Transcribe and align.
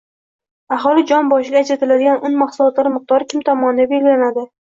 Aholi 0.77 1.03
jon 1.11 1.29
boshiga 1.33 1.59
ajratiladigan 1.65 2.25
un 2.31 2.39
mahsulotlari 2.41 2.93
miqdori 2.97 3.29
kim 3.35 3.45
tomonidan 3.53 3.95
belgilanadi 3.95 4.49